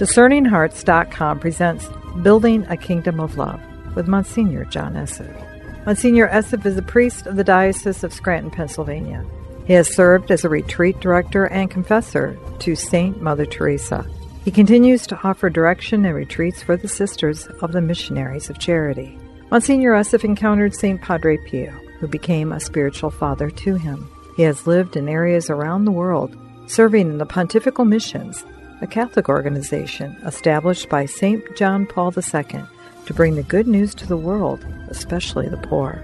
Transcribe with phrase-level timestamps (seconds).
[0.00, 1.86] DiscerningHearts.com presents
[2.22, 3.60] Building a Kingdom of Love
[3.94, 5.84] with Monsignor John Esseff.
[5.84, 9.22] Monsignor Esseff is a priest of the Diocese of Scranton, Pennsylvania.
[9.66, 14.06] He has served as a retreat director and confessor to Saint Mother Teresa.
[14.42, 19.18] He continues to offer direction and retreats for the sisters of the Missionaries of Charity.
[19.50, 20.98] Monsignor Esseff encountered St.
[21.02, 24.10] Padre Pio, who became a spiritual father to him.
[24.34, 26.34] He has lived in areas around the world,
[26.68, 28.46] serving in the Pontifical Missions,
[28.80, 31.44] a Catholic organization established by St.
[31.56, 32.62] John Paul II
[33.06, 36.02] to bring the good news to the world, especially the poor.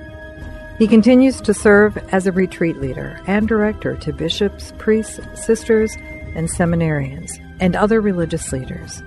[0.79, 5.97] He continues to serve as a retreat leader and director to bishops, priests, sisters,
[6.35, 9.03] and seminarians, and other religious leaders.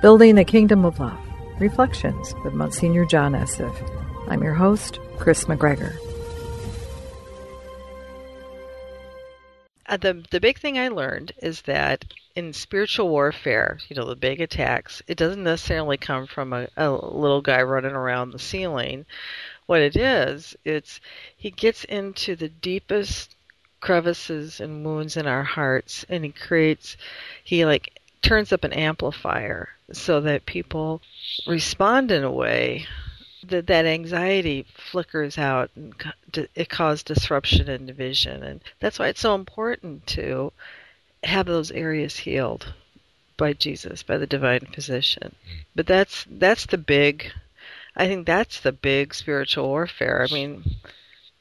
[0.00, 1.18] Building a Kingdom of Love
[1.58, 3.74] Reflections with Monsignor John Esseff.
[4.28, 5.94] I'm your host, Kris McGregor.
[9.92, 14.16] Uh, the the big thing I learned is that in spiritual warfare, you know, the
[14.16, 19.04] big attacks, it doesn't necessarily come from a, a little guy running around the ceiling.
[19.66, 20.98] What it is, it's
[21.36, 23.36] he gets into the deepest
[23.80, 26.96] crevices and wounds in our hearts and he creates
[27.44, 31.02] he like turns up an amplifier so that people
[31.46, 32.86] respond in a way
[33.48, 35.94] that that anxiety flickers out and
[36.54, 40.52] it causes disruption and division and that's why it's so important to
[41.24, 42.72] have those areas healed
[43.36, 45.64] by Jesus by the divine physician mm.
[45.74, 47.32] but that's that's the big
[47.96, 50.62] I think that's the big spiritual warfare I mean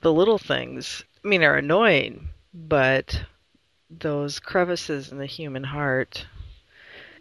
[0.02, 3.22] the little things I mean are annoying but
[3.90, 6.26] those crevices in the human heart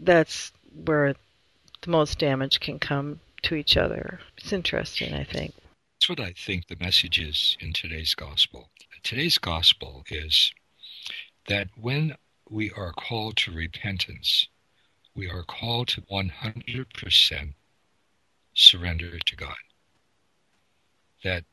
[0.00, 0.52] that's
[0.84, 1.14] where
[1.82, 4.20] the most damage can come to each other.
[4.40, 5.54] It's interesting, I think.
[5.94, 8.70] That's what I think the message is in today's gospel.
[9.02, 10.52] Today's gospel is
[11.48, 12.16] that when
[12.48, 14.48] we are called to repentance,
[15.14, 17.54] we are called to 100%
[18.54, 19.56] surrender to God.
[21.22, 21.44] That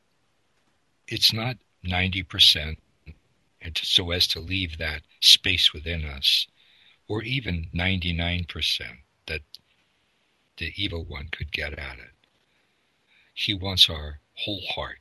[1.06, 2.76] it's not 90%
[3.60, 6.46] and so as to leave that space within us,
[7.08, 8.46] or even 99%
[9.26, 9.42] that
[10.58, 12.12] the evil one could get at it.
[13.40, 14.98] He wants our whole heart.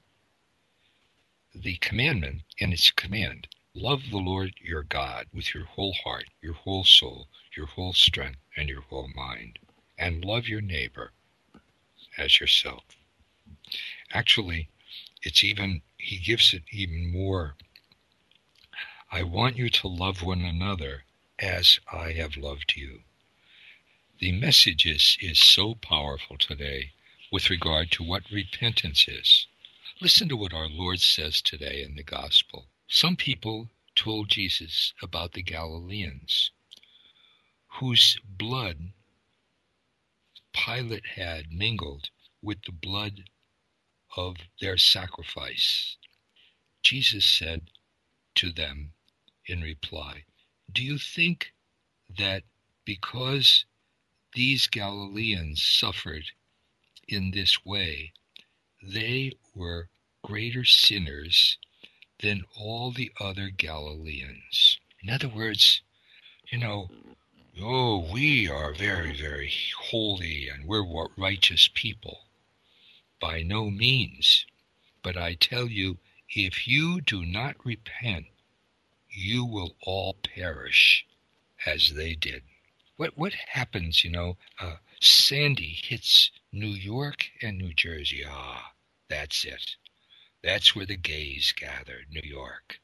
[1.56, 6.54] The commandment and its command love the Lord your God with your whole heart, your
[6.54, 9.58] whole soul, your whole strength, and your whole mind,
[9.98, 11.14] and love your neighbor
[12.16, 12.84] as yourself.
[14.12, 14.70] Actually,
[15.24, 17.56] it's even, he gives it even more.
[19.12, 21.06] I want you to love one another
[21.40, 23.02] as I have loved you
[24.20, 26.94] the message is, is so powerful today
[27.32, 29.48] with regard to what repentance is.
[30.02, 32.68] Listen to what our Lord says today in the gospel.
[32.88, 36.52] Some people told Jesus about the Galileans
[37.80, 38.94] whose blood
[40.54, 42.10] Pilate had mingled
[42.42, 43.30] with the blood
[44.16, 45.98] of their sacrifice.
[46.82, 47.70] Jesus said
[48.36, 48.94] to them
[49.46, 50.24] in reply,
[50.72, 51.54] Do you think
[52.18, 52.44] that
[52.86, 53.66] because
[54.34, 56.32] these Galileans suffered
[57.08, 58.14] in this way,
[58.82, 59.90] they were
[60.24, 61.58] greater sinners
[62.20, 64.80] than all the other Galileans.
[65.02, 65.82] In other words,
[66.52, 66.90] you know,
[67.62, 72.22] oh, we are very, very holy and we're righteous people.
[73.20, 74.46] By no means.
[75.02, 75.98] But I tell you,
[76.30, 78.26] if you do not repent,
[79.10, 81.06] you will all perish
[81.66, 82.44] as they did.
[82.98, 84.04] What what happens?
[84.04, 88.26] You know, uh, Sandy hits New York and New Jersey.
[88.28, 88.74] Ah,
[89.10, 89.76] that's it.
[90.42, 92.08] That's where the gays gathered.
[92.10, 92.80] New York.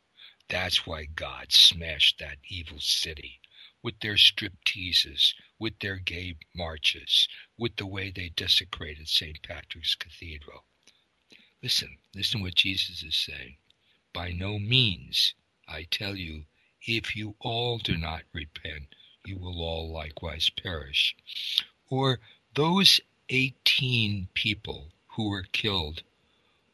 [0.47, 3.39] That's why God smashed that evil city
[3.81, 9.41] with their stripteases, with their gay marches, with the way they desecrated St.
[9.41, 10.65] Patrick's Cathedral.
[11.63, 13.57] Listen, listen what Jesus is saying.
[14.13, 15.33] By no means,
[15.67, 16.45] I tell you,
[16.85, 18.93] if you all do not repent,
[19.25, 21.15] you will all likewise perish.
[21.89, 22.19] Or
[22.53, 22.99] those
[23.35, 26.03] 18 people who were killed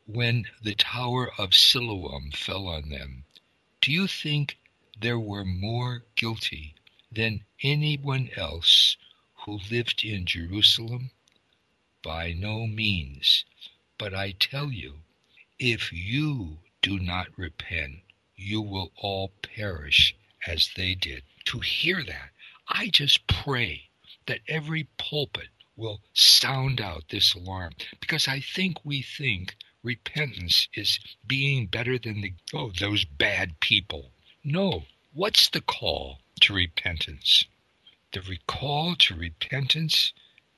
[0.06, 3.24] when the Tower of Siloam fell on them,
[3.80, 4.58] do you think
[5.00, 6.76] there were more guilty
[7.10, 8.98] than anyone else
[9.46, 11.12] who lived in Jerusalem?
[12.04, 13.46] By no means.
[13.98, 15.04] But I tell you,
[15.60, 18.00] if you do not repent,
[18.36, 20.14] you will all perish
[20.46, 21.24] as they did.
[21.46, 22.32] To hear that,
[22.68, 23.88] I just pray
[24.26, 25.48] that every pulpit
[25.80, 32.20] will sound out this alarm because I think we think repentance is being better than
[32.20, 34.12] the oh those bad people.
[34.44, 34.84] No,
[35.14, 37.46] what's the call to repentance?
[38.12, 40.12] The recall to repentance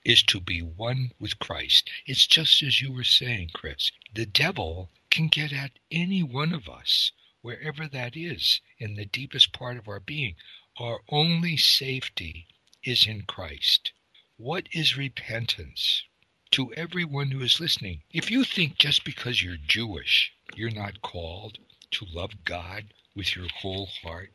[0.04, 1.90] is to be one with Christ.
[2.08, 3.92] It's just as you were saying, Kris.
[4.14, 9.52] The devil can get at any one of us, wherever that is, in the deepest
[9.52, 10.36] part of our being.
[10.78, 12.48] Our only safety
[12.84, 13.92] is in Christ.
[14.44, 16.02] What is repentance?
[16.50, 21.60] To everyone who is listening, if you think just because you're Jewish, you're not called
[21.92, 24.32] to love God with your whole heart,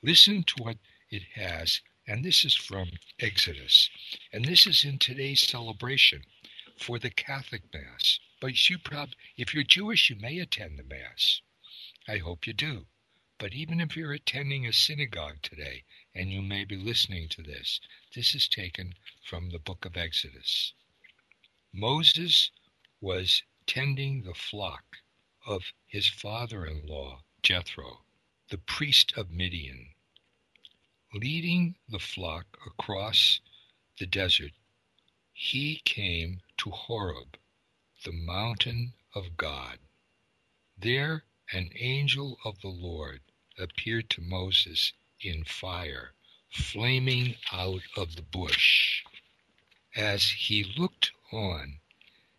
[0.00, 0.76] listen to what
[1.10, 3.90] it has and this is from Exodus.
[4.32, 6.22] And this is in today's celebration
[6.78, 8.20] for the Catholic Mass.
[8.40, 11.40] But you prob- if you're Jewish, you may attend the Mass.
[12.06, 12.86] I hope you do.
[13.38, 17.80] But even if you're attending a synagogue today, and you may be listening to this,
[18.14, 20.72] this is taken from the book of Exodus.
[21.72, 22.50] Moses
[23.00, 24.98] was tending the flock
[25.46, 28.04] of his father in law, Jethro,
[28.48, 29.94] the priest of Midian
[31.14, 33.40] leading the flock across
[33.98, 34.52] the desert,
[35.32, 37.38] he came to Horeb,
[38.04, 39.78] the mountain of God.
[40.76, 43.22] There an angel of the Lord
[43.58, 46.12] appeared to Moses in fire,
[46.50, 49.02] flaming out of the bush.
[49.96, 51.80] As he looked on,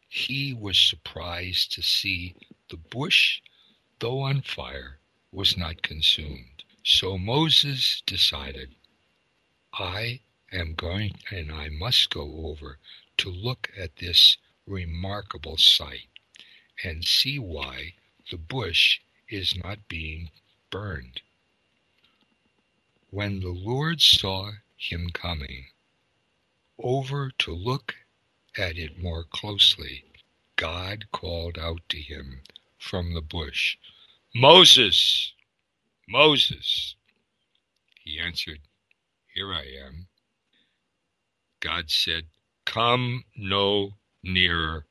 [0.07, 2.35] he was surprised to see
[2.69, 3.41] the bush,
[3.99, 4.99] though on fire,
[5.31, 6.63] was not consumed.
[6.83, 8.75] So Moses decided,
[9.73, 10.21] I
[10.51, 12.79] am going and I must go over
[13.17, 16.07] to look at this remarkable sight
[16.83, 17.93] and see why
[18.31, 20.31] the bush is not being
[20.71, 21.21] burned.
[23.11, 25.67] When the Lord saw him coming
[26.79, 27.95] over to look
[28.57, 30.05] at it more closely,
[30.55, 32.41] God called out to him
[32.79, 33.77] from the bush,
[34.35, 35.33] Moses!
[36.09, 36.95] Moses.
[38.03, 38.61] He answered,
[39.33, 40.07] Here I am.
[41.61, 42.25] God said,
[42.65, 43.93] Come no
[44.23, 44.85] nearer.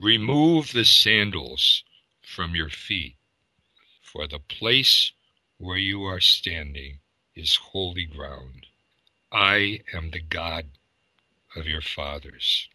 [0.00, 1.84] Remove the sandals
[2.22, 3.16] from your feet,
[4.12, 5.12] for the place
[5.58, 6.98] where you are standing
[7.34, 8.66] is holy ground.
[9.30, 10.66] I am the God
[11.54, 12.68] of your fathers.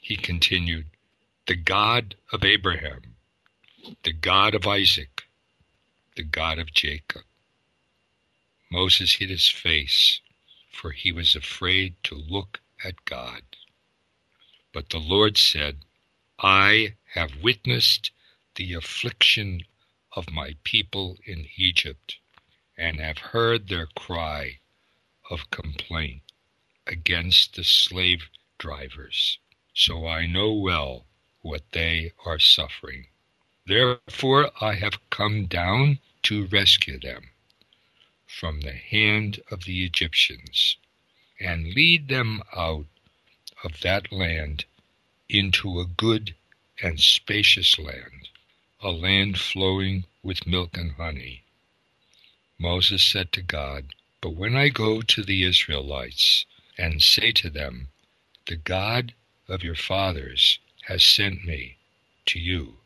[0.00, 0.86] He continued,
[1.46, 3.16] The God of Abraham,
[4.02, 5.24] the God of Isaac,
[6.16, 7.22] the God of Jacob.
[8.70, 10.20] Moses hid his face,
[10.72, 13.42] for he was afraid to look at God.
[14.72, 15.78] But the Lord said,
[16.38, 18.10] I have witnessed
[18.56, 19.62] the affliction
[20.14, 22.18] of my people in Egypt,
[22.78, 24.58] and have heard their cry
[25.30, 26.22] of complaint
[26.86, 28.24] against the slave
[28.58, 29.38] drivers.
[29.74, 31.06] So I know well
[31.42, 33.06] what they are suffering.
[33.66, 37.30] Therefore I have come down to rescue them
[38.26, 40.76] from the hand of the Egyptians
[41.40, 42.86] and lead them out
[43.64, 44.64] of that land
[45.28, 46.34] into a good
[46.82, 48.25] and spacious land,
[48.82, 51.42] a land flowing with milk and honey.
[52.58, 53.86] Moses said to God,
[54.20, 56.46] But when I go to the Israelites
[56.78, 57.88] and say to them,
[58.46, 59.14] The God
[59.48, 61.76] of your fathers has sent me
[62.26, 62.78] to you,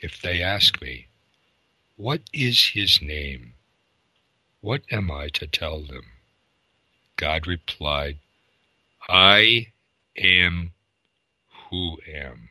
[0.00, 1.06] if they ask me,
[1.96, 3.54] What is his name?
[4.60, 6.04] What am I to tell them?
[7.16, 8.18] God replied,
[9.08, 9.68] I
[10.16, 10.72] am
[11.70, 12.49] who am.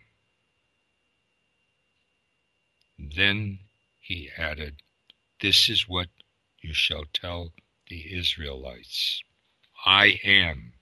[3.02, 3.60] Then
[4.00, 4.82] he added,
[5.40, 6.10] This is what
[6.62, 7.54] you shall tell
[7.88, 9.24] the Israelites
[9.86, 10.74] I am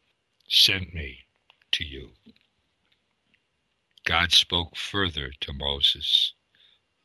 [0.48, 1.26] sent me
[1.74, 2.14] to you.
[4.04, 6.34] God spoke further to Moses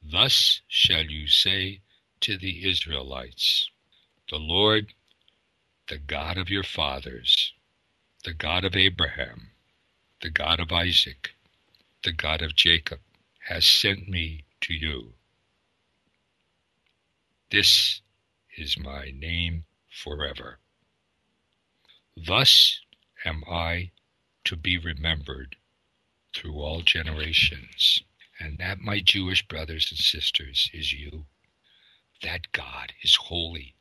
[0.03, 1.83] Thus shall you say
[2.21, 3.71] to the Israelites,
[4.31, 4.95] The Lord,
[5.89, 7.53] the God of your fathers,
[8.25, 9.53] the God of Abraham,
[10.23, 11.35] the God of Isaac,
[12.03, 13.01] the God of Jacob,
[13.49, 15.13] has sent me to you.
[17.51, 18.01] This
[18.57, 20.59] is my name forever.
[22.17, 22.81] Thus
[23.25, 23.91] am I
[24.45, 25.57] to be remembered
[26.35, 28.03] through all generations.
[28.39, 31.27] And that, my Jewish brothers and sisters, is you.
[32.23, 33.75] That God is holy.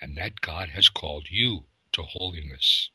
[0.00, 2.90] And that God has called you to holiness.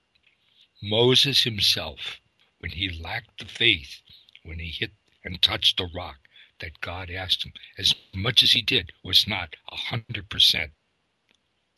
[0.82, 2.20] Moses himself,
[2.60, 4.01] when he lacked the faith,
[4.44, 4.91] when he hit
[5.24, 6.18] and touched the rock
[6.60, 10.72] that God asked him, as much as he did, was not a hundred percent.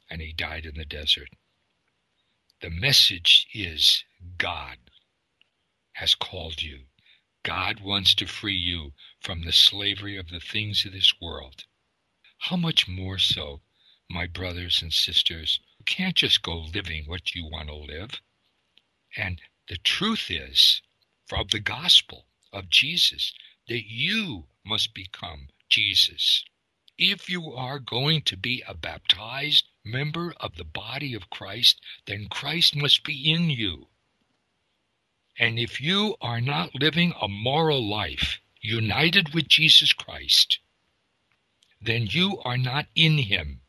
[0.10, 1.30] And he died in the desert.
[2.62, 4.04] The message is
[4.38, 4.78] God
[5.94, 6.82] has called you.
[7.44, 11.66] God wants to free you from the slavery of the things of this world.
[12.38, 13.62] How much more so,
[14.10, 18.22] my brothers and sisters, you can't just go living what you want to live.
[19.18, 20.82] And the truth is,
[21.28, 23.34] from the gospel of Jesus,
[23.68, 26.44] that you must become Jesus.
[26.98, 32.28] If you are going to be a baptized member of the body of Christ, then
[32.30, 33.88] Christ must be in you.
[35.40, 40.60] And if you are not living a moral life united with Jesus Christ,
[41.82, 43.62] then you are not in him.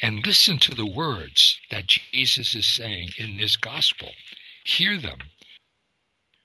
[0.00, 4.10] And listen to the words that Jesus is saying in this gospel.
[4.64, 5.18] Hear them.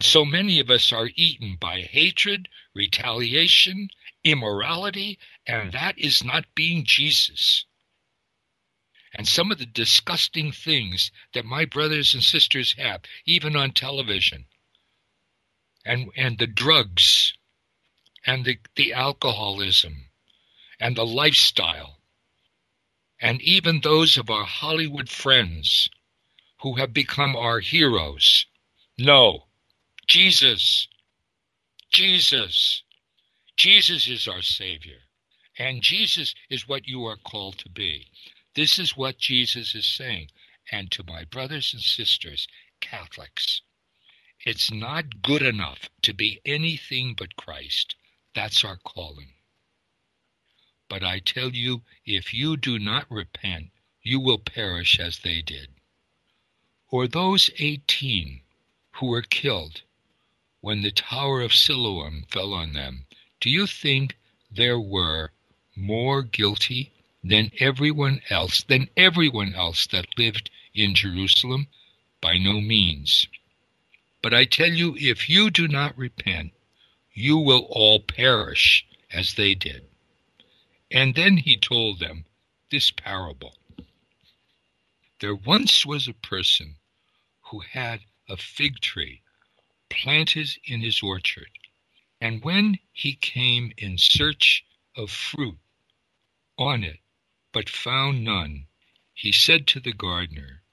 [0.02, 3.90] So many of us are eaten by hatred, retaliation,
[4.24, 7.66] immorality, and that is not being Jesus.
[9.14, 14.46] And some of the disgusting things that my brothers and sisters have, even on television,
[15.86, 17.34] and, and the drugs,
[18.26, 20.10] and the, the alcoholism,
[20.80, 22.00] and the lifestyle,
[23.22, 25.90] and even those of our Hollywood friends
[26.62, 28.48] who have become our heroes.
[28.98, 29.46] No,
[30.08, 30.88] Jesus,
[31.92, 32.84] Jesus,
[33.56, 34.98] Jesus is our Savior.
[35.58, 38.08] And Jesus is what you are called to be.
[38.56, 40.30] This is what Jesus is saying.
[40.72, 42.48] And to my brothers and sisters,
[42.82, 43.62] Catholics,
[44.46, 47.96] it's not good enough to be anything but Christ.
[48.34, 49.30] That's our calling.
[50.90, 53.68] But I tell you, if you do not repent,
[54.02, 55.70] you will perish as they did.
[56.90, 58.42] Or those eighteen
[58.94, 59.82] who were killed
[60.64, 63.06] when the Tower of Siloam fell on them,
[63.42, 64.16] do you think
[64.50, 65.30] there were
[65.76, 66.90] more guilty
[67.22, 71.68] than everyone else, than everyone else that lived in Jerusalem?
[72.22, 73.28] By no means.
[74.22, 76.54] But I tell you, if you do not repent,
[77.14, 79.84] you will all perish as they did.
[80.90, 82.24] And then he told them
[82.72, 83.58] this parable.
[85.20, 86.76] There once was a person
[87.52, 89.24] who had a fig tree
[90.02, 91.50] planted in his orchard,
[92.20, 94.66] and when he came in search
[94.98, 95.60] of fruit
[96.58, 97.00] on it,
[97.52, 98.66] but found none,
[99.14, 100.64] he said to the gardener,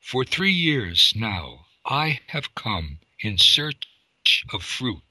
[0.00, 3.86] For three years now I have come in search
[4.52, 5.02] of fruit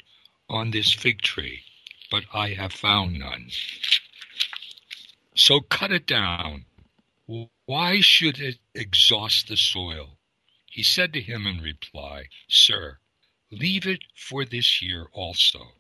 [0.50, 1.64] on this fig tree,
[2.10, 3.52] but I have found none.
[5.36, 6.66] So cut it down.
[7.66, 10.18] Why should it exhaust the soil?
[10.66, 13.00] He said to him in reply, Sir,
[13.52, 15.74] leave it for this year also,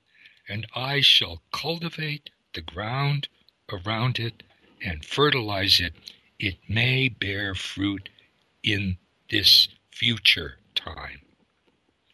[0.47, 3.27] and I shall cultivate the ground
[3.71, 4.43] around it
[4.83, 5.93] and fertilize it.
[6.39, 8.09] It may bear fruit
[8.63, 8.97] in
[9.29, 11.21] this future time.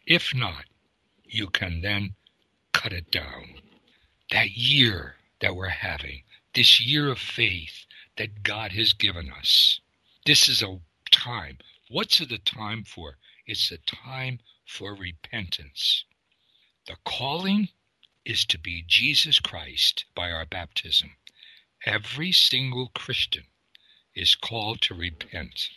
[0.06, 0.64] If not,
[1.24, 2.14] you can then
[2.72, 3.54] cut it down.
[4.30, 6.22] That year that we're having,
[6.54, 7.86] this year of faith
[8.16, 9.80] that God has given us.
[10.26, 10.78] This is a
[11.10, 11.58] time.
[11.90, 13.16] What's it a time for?
[13.46, 16.04] It's a time for repentance.
[16.86, 17.70] The calling
[18.24, 21.16] is to be Jesus Christ by our baptism.
[21.86, 23.44] Every single Christian
[24.14, 25.70] is called to repent.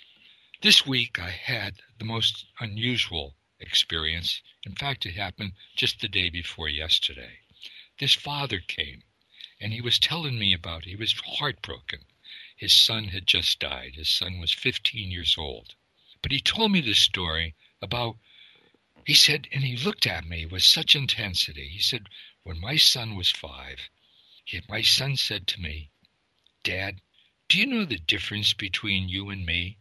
[0.62, 4.42] This week I had the most unusual experience.
[4.66, 7.40] In fact, it happened just the day before yesterday.
[7.98, 9.04] This father came
[9.62, 10.84] and he was telling me about.
[10.84, 12.02] He was heartbroken.
[12.58, 13.96] His son had just died.
[13.96, 15.76] His son was 15 years old.
[16.22, 18.18] But he told me this story about,
[19.06, 21.68] he said, and he looked at me with such intensity.
[21.70, 22.08] He said,
[22.44, 23.90] when my son was five,
[24.46, 25.92] he, my son said to me,
[26.64, 27.02] Dad,
[27.50, 29.78] do you know the difference between you and me?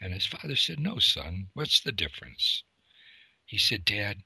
[0.00, 2.62] And his father said, No, son, what's the difference?
[3.44, 4.22] He said, Dad,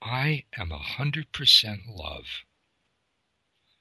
[0.00, 2.44] I am a hundred percent love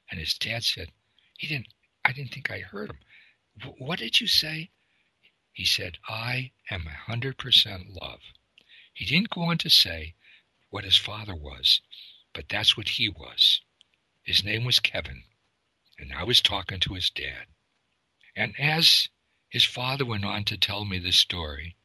[0.09, 0.89] and his dad said,
[1.37, 1.67] he didn't,
[2.05, 2.99] I didn't think I heard him.
[3.77, 4.69] What did you say?
[5.51, 8.21] He said, I am a hundred percent love.
[8.97, 10.15] He didn't go on to say
[10.71, 11.81] what his father was,
[12.33, 13.61] but that's what he was.
[14.23, 15.23] His name was Kevin,
[15.99, 17.45] and I was talking to his dad.
[18.35, 19.09] And as
[19.49, 21.75] his father went on to tell me this story,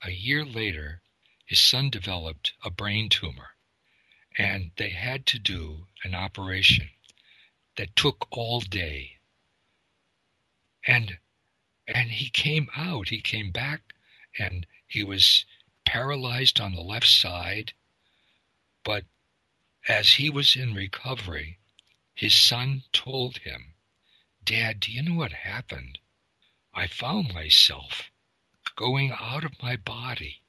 [0.00, 1.02] a year later,
[1.44, 3.50] his son developed a brain tumor,
[4.38, 6.88] and they had to do an operation
[7.76, 9.18] that took all day.
[10.86, 11.18] And
[11.86, 13.92] and he came out, he came back
[14.38, 15.44] and he was
[15.92, 17.74] paralyzed on the left side,
[18.82, 19.04] but
[19.88, 21.58] as he was in recovery,
[22.14, 23.74] his son told him,
[24.42, 25.98] Dad, do you know what happened?
[26.74, 28.10] I found myself
[28.74, 30.42] going out of my body.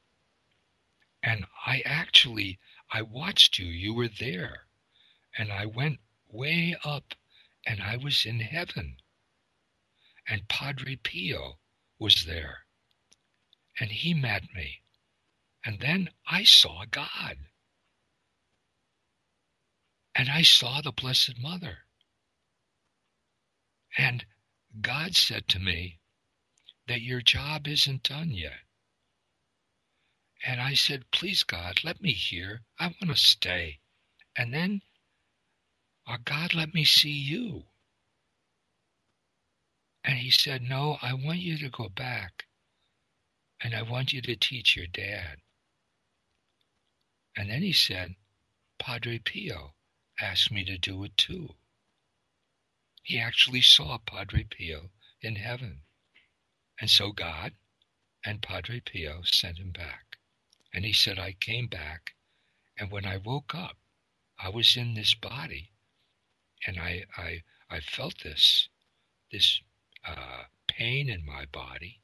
[1.21, 2.59] And I actually,
[2.89, 4.67] I watched you, you were there.
[5.37, 7.15] And I went way up
[7.67, 8.97] and I was in heaven.
[10.27, 11.59] and Padre Pio
[11.99, 12.65] was there.
[13.79, 14.82] And he met me.
[15.65, 17.37] And then I saw God.
[20.15, 21.79] And I saw the Blessed Mother.
[23.97, 24.25] And
[24.81, 25.99] God said to me
[26.87, 28.61] that your job isn't done yet.
[30.45, 32.63] And I said, Please, God, let me hear.
[32.77, 33.79] I want to stay.
[34.35, 34.81] And then,
[36.07, 37.63] oh, God, let me see you.
[40.03, 42.45] And he said, No, I want you to go back
[43.61, 45.37] and I want you to teach your dad.
[47.35, 48.15] And then he said,
[48.79, 49.73] Padre Pio
[50.19, 51.55] asked me to do it too.
[53.01, 55.81] He actually saw Padre Pio in heaven.
[56.79, 57.53] And so God
[58.25, 60.17] and Padre Pio sent him back.
[60.73, 62.15] And he said, I came back,
[62.77, 63.77] and when I woke up,
[64.39, 65.71] I was in this body,
[66.65, 68.69] and I, I, I felt this,
[69.31, 69.61] this
[70.05, 72.01] uh, pain in my body,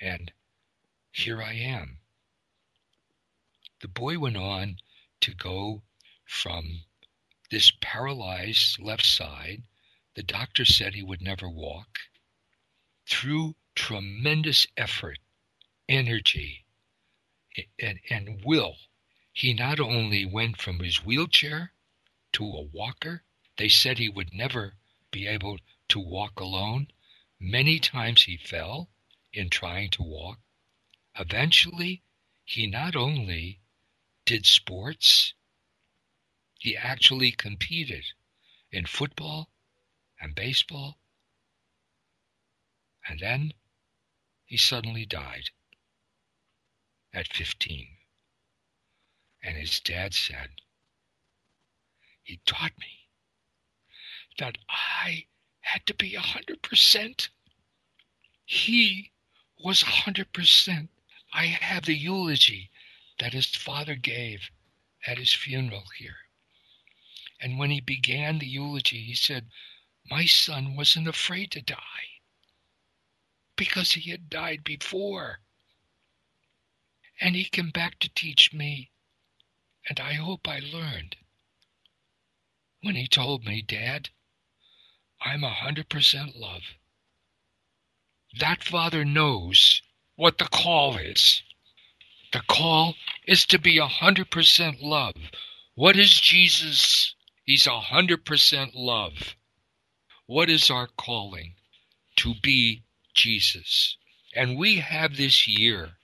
[0.00, 0.32] and
[1.12, 1.99] here I am.
[3.80, 4.80] The boy went on
[5.22, 5.82] to go
[6.26, 6.84] from
[7.50, 9.62] this paralyzed left side.
[10.14, 11.98] The doctor said he would never walk.
[13.06, 15.18] Through tremendous effort,
[15.88, 16.66] energy,
[17.78, 18.76] and, and will,
[19.32, 21.72] he not only went from his wheelchair
[22.32, 23.24] to a walker.
[23.56, 24.76] They said he would never
[25.10, 25.58] be able
[25.88, 26.88] to walk alone.
[27.38, 28.90] Many times he fell
[29.32, 30.38] in trying to walk.
[31.18, 32.02] Eventually,
[32.44, 33.59] he not only
[34.30, 35.34] did sports,
[36.56, 38.04] he actually competed
[38.70, 39.50] in football
[40.20, 40.98] and baseball.
[43.08, 43.54] And then
[44.44, 45.50] he suddenly died
[47.12, 47.88] at 15.
[49.42, 50.50] And his dad said,
[52.22, 53.08] he taught me
[54.38, 55.26] that I
[55.58, 57.30] had to be a hundred percent.
[58.44, 59.10] He
[59.58, 60.88] was a hundred percent.
[61.32, 62.70] I have the eulogy
[63.20, 64.50] that his father gave
[65.06, 66.16] at his funeral here.
[67.40, 69.50] And when he began the eulogy, he said,
[70.10, 71.76] My son wasn't afraid to die
[73.56, 75.40] because he had died before.
[77.20, 78.90] And he came back to teach me,
[79.86, 81.16] and I hope I learned.
[82.82, 84.08] When he told me, Dad,
[85.20, 86.62] I'm a hundred percent love.
[88.38, 89.82] That father knows
[90.16, 91.42] what the call is.
[92.32, 92.94] The call
[93.26, 95.16] is to be a hundred percent love.
[95.74, 97.16] What is Jesus?
[97.44, 99.34] He's a hundred percent love.
[100.26, 101.54] What is our calling?
[102.16, 103.96] To be Jesus.
[104.32, 105.96] And we have this year.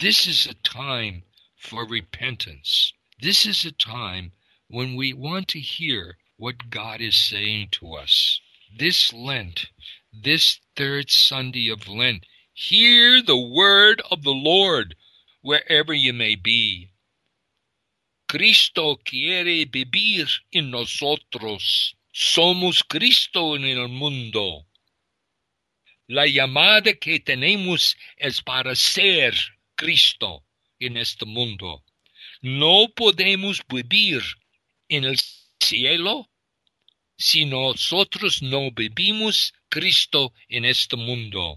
[0.00, 1.22] This is a time
[1.56, 2.92] for repentance.
[3.22, 4.32] This is a time
[4.66, 8.40] when we want to hear what God is saying to us.
[8.76, 9.66] This Lent,
[10.12, 14.96] this third Sunday of Lent, hear the word of the Lord
[15.46, 16.90] wherever you may be.
[18.26, 21.94] Cristo quiere vivir en nosotros.
[22.12, 24.66] Somos Cristo en el mundo.
[26.08, 29.34] La llamada que tenemos es para ser
[29.76, 30.44] Cristo
[30.80, 31.84] en este mundo.
[32.42, 34.22] No podemos vivir
[34.88, 35.16] en el
[35.60, 36.28] cielo
[37.16, 41.54] si nosotros no vivimos Cristo en este mundo.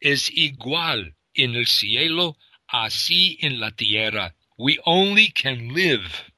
[0.00, 2.36] Es igual en el cielo,
[2.72, 4.32] así en la tierra.
[4.58, 6.30] We only can live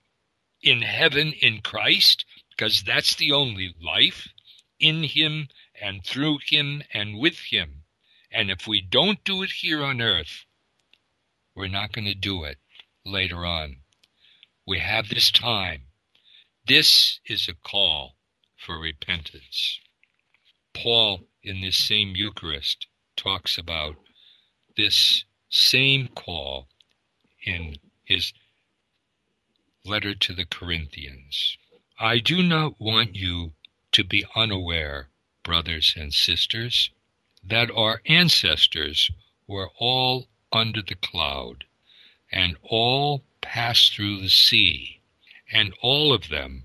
[0.60, 4.28] in heaven in Christ, because that's the only life,
[4.78, 5.48] in Him
[5.80, 7.82] and through Him and with Him.
[8.30, 10.44] And if we don't do it here on earth,
[11.54, 12.58] we're not going to do it
[13.04, 13.76] later on.
[14.66, 15.82] We have this time.
[16.66, 18.14] This is a call
[18.56, 19.80] for repentance.
[20.72, 23.96] Paul, in this same Eucharist, talks about
[24.76, 26.66] this same call
[27.44, 28.32] in his
[29.84, 31.58] letter to the Corinthians.
[32.00, 33.52] I do not want you
[33.92, 35.08] to be unaware,
[35.42, 36.90] brothers and sisters,
[37.44, 39.10] that our ancestors
[39.46, 41.64] were all under the cloud,
[42.30, 45.00] and all passed through the sea,
[45.52, 46.64] and all of them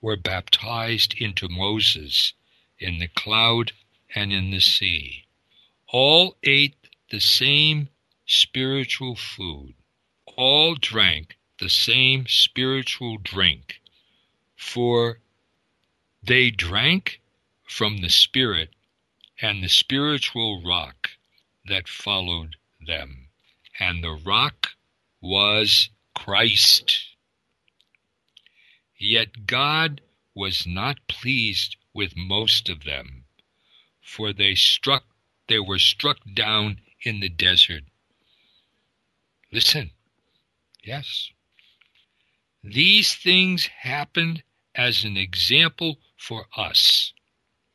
[0.00, 2.32] were baptized into Moses
[2.78, 3.72] in the cloud
[4.14, 5.24] and in the sea.
[5.88, 6.76] All ate
[7.10, 7.88] the same
[8.26, 9.74] spiritual food,
[10.36, 13.80] all drank the same spiritual drink,
[14.56, 15.20] for
[16.22, 17.20] they drank
[17.64, 18.70] from the Spirit
[19.40, 21.10] and the spiritual rock
[21.66, 22.56] that followed
[22.86, 23.28] them
[23.78, 24.70] and the rock
[25.20, 27.08] was Christ.
[28.98, 30.00] Yet God
[30.34, 33.24] was not pleased with most of them,
[34.00, 35.04] for they struck
[35.48, 37.82] they were struck down in the desert.
[39.52, 39.90] Listen.
[40.82, 41.30] Yes.
[42.64, 44.42] These things happened
[44.74, 47.12] as an example for us,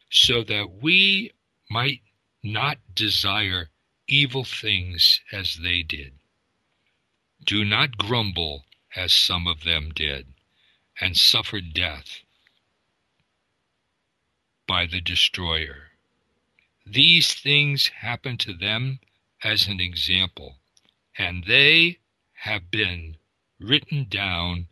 [0.10, 1.32] so that we
[1.70, 2.02] might
[2.42, 3.70] not desire
[4.08, 6.14] evil things as they did.
[7.44, 10.34] Do not grumble as some of them did,
[11.00, 12.22] and suffered death
[14.68, 15.92] by the destroyer.
[16.86, 19.00] These things happened to them
[19.44, 20.58] as an example,
[21.18, 21.98] and they
[22.34, 23.18] have been
[23.60, 24.68] written down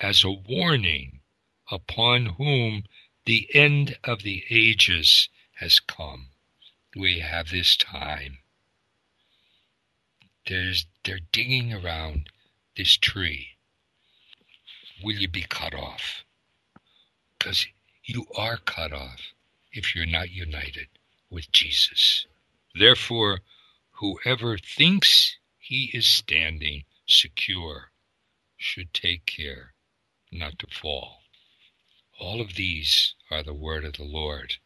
[0.00, 1.20] as a warning
[1.70, 2.84] upon whom
[3.26, 6.28] the end of the ages has come.
[6.96, 8.38] We have this time.
[10.46, 12.30] There's, they're digging around
[12.76, 13.50] this tree.
[15.02, 16.24] Will you be cut off?
[17.38, 17.66] Because
[18.04, 19.20] you are cut off
[19.72, 20.88] if you're not united
[21.30, 22.26] with Jesus.
[22.74, 23.40] Therefore,
[23.92, 25.36] whoever thinks
[25.70, 27.92] he is standing secure
[28.56, 29.72] should take care
[30.32, 31.20] not to fall.
[32.18, 34.56] All of these are the word of the Lord.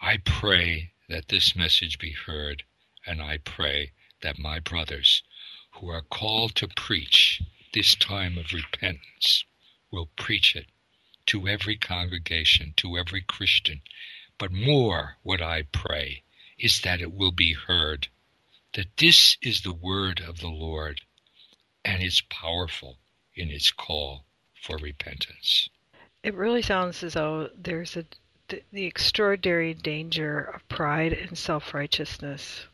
[0.00, 2.62] I pray that this message be heard,
[3.04, 3.92] and I pray
[4.22, 5.22] that my brothers
[5.72, 7.42] who are called to preach
[7.74, 9.44] this time of repentance
[9.90, 10.68] will preach it
[11.26, 13.82] to every congregation, to every Christian.
[14.38, 16.22] But more, what I pray
[16.58, 18.08] is that it will be heard,
[18.74, 21.00] that this is the word of the Lord,
[21.84, 22.98] and it's powerful
[23.34, 24.24] in its call
[24.60, 25.68] for repentance.
[26.22, 28.04] It really sounds as though there's a
[28.48, 32.66] the, the extraordinary danger of pride and self-righteousness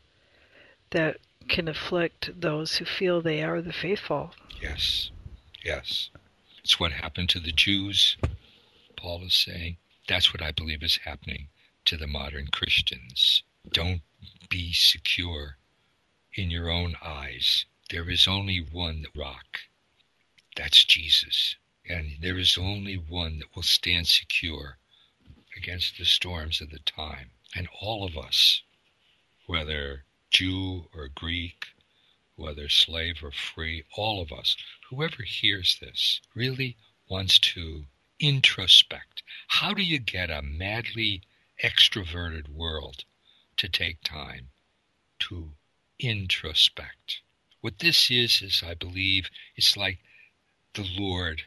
[0.91, 1.17] that
[1.49, 4.31] can afflict those who feel they are the faithful.
[4.61, 5.11] Yes,
[5.63, 6.09] yes.
[6.63, 8.17] It's what happened to the Jews
[8.95, 9.77] Paul is saying,
[10.07, 11.49] that's what I believe is happening
[11.85, 13.43] to the modern Christians.
[13.71, 14.01] Don't
[14.49, 15.57] be secure
[16.35, 17.65] in your own eyes.
[17.89, 19.61] There is only one rock.
[20.55, 21.55] That's Jesus.
[21.87, 24.77] And there is only one that will stand secure
[25.55, 27.31] against the storms of the time.
[27.55, 28.61] And all of us,
[29.47, 31.67] whether Jew or Greek,
[32.35, 34.57] whether slave or free, all of us,
[34.89, 36.75] whoever hears this, really
[37.07, 37.85] wants to
[38.19, 39.23] introspect.
[39.47, 41.21] How do you get a madly
[41.63, 43.05] extroverted world
[43.57, 44.49] to take time
[45.19, 45.51] to
[45.99, 47.21] introspect?
[47.61, 49.99] What this is, is I believe, it's like
[50.73, 51.43] the Lord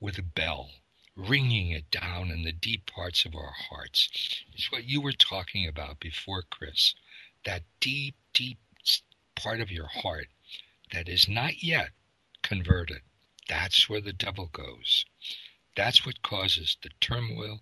[0.00, 0.70] with a bell,
[1.16, 4.44] ringing it down in the deep parts of our hearts.
[4.52, 6.94] It's what you were talking about before, Kris.
[7.44, 8.58] That deep, deep
[9.34, 10.28] part of your heart
[10.92, 11.90] that is not yet
[12.42, 13.02] converted.
[13.48, 15.04] That's where the devil goes.
[15.76, 17.60] That's what causes the turmoil,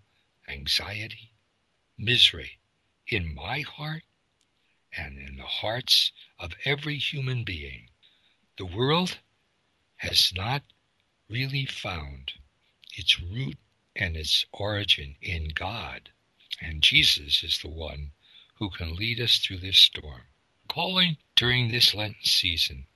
[0.49, 1.33] anxiety,
[1.99, 2.59] misery
[3.09, 4.03] in my heart
[4.97, 7.89] and in the hearts of every human being.
[8.59, 9.19] The world
[9.97, 10.63] has not
[11.29, 12.33] really found
[12.95, 13.57] its root
[13.97, 16.11] and its origin in God.
[16.61, 18.13] And Jesus is the one
[18.57, 20.23] who can lead us through this storm.
[20.69, 22.87] Calling during this Lenten season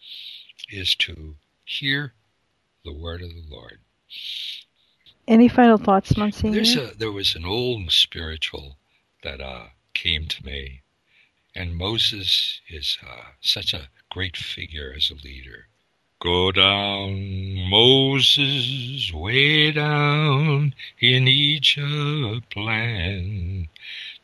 [0.71, 2.15] is to hear
[2.85, 3.81] the word of the Lord.
[5.27, 6.55] Any final thoughts, Monsignor?
[6.55, 8.77] There's a, there was an old spiritual
[9.25, 10.83] that uh, came to me,
[11.57, 15.69] and Moses is uh, such a great figure as a leader.
[16.21, 23.69] Go down, Moses, way down in Egypt land.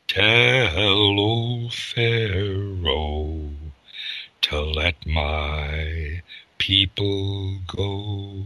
[0.07, 3.51] Tell old Pharaoh
[4.43, 6.23] to let my
[6.59, 8.45] people go.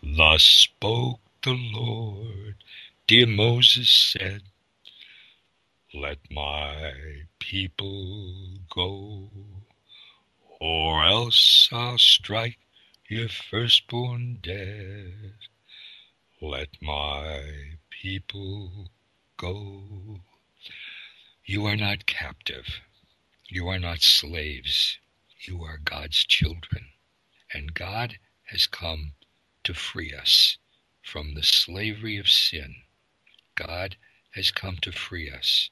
[0.00, 2.54] Thus spoke the Lord,
[3.08, 4.42] dear Moses said,
[5.96, 6.92] Let my
[7.38, 9.30] people go,
[10.58, 12.58] or else I'll strike
[13.08, 15.34] your firstborn dead.
[16.42, 17.42] Let my
[17.90, 18.90] people
[19.36, 20.18] go.
[21.44, 22.80] You are not captive.
[23.48, 24.98] You are not slaves.
[25.46, 26.86] You are God's children.
[27.52, 29.12] And God has come
[29.62, 30.58] to free us
[31.04, 32.74] from the slavery of sin.
[33.54, 33.94] God
[34.32, 35.70] has come to free us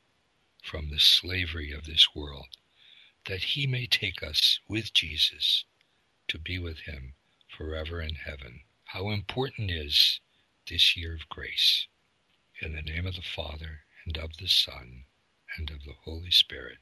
[0.63, 2.47] from the slavery of this world,
[3.27, 5.65] that he may take us with Jesus
[6.29, 7.15] to be with him
[7.57, 8.61] forever in heaven.
[8.85, 10.21] How important is
[10.69, 11.87] this year of grace.
[12.61, 15.05] In the name of the Father, and of the Son,
[15.59, 16.79] and of the Holy Spirit.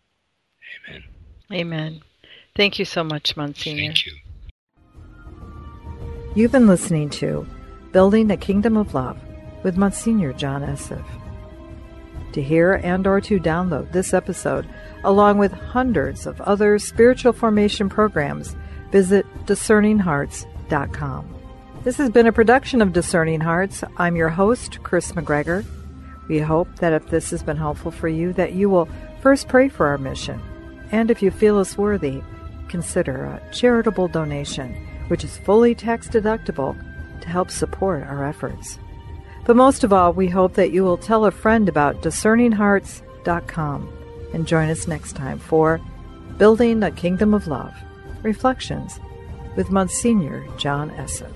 [0.88, 1.04] Amen.
[1.52, 2.00] Amen.
[2.54, 3.82] Thank you so much, Monsignor.
[3.82, 4.12] Thank you.
[6.34, 7.46] You've been listening to
[7.92, 9.18] Building a Kingdom of Love
[9.62, 11.04] with Monsignor John Esseff.
[12.32, 14.68] To hear and or to download this episode,
[15.02, 18.54] along with hundreds of other spiritual formation programs,
[18.92, 21.34] visit discerninghearts.com.
[21.82, 23.82] This has been a production of Discerning Hearts.
[23.96, 25.64] I'm your host, Kris McGregor.
[26.28, 28.88] We hope that if this has been helpful for you, that you will
[29.22, 30.40] first pray for our mission.
[30.92, 32.22] And if you feel us worthy,
[32.68, 34.74] consider a charitable donation,
[35.08, 36.76] which is fully tax deductible
[37.22, 38.78] to help support our efforts.
[39.44, 43.92] But most of all, we hope that you will tell a friend about discerninghearts.com
[44.32, 45.80] and join us next time for
[46.38, 47.74] Building a Kingdom of Love
[48.22, 49.00] Reflections
[49.56, 51.32] with Monsignor John Esseff.